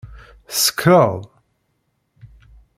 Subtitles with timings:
[0.49, 1.19] Tsekṛeḍ?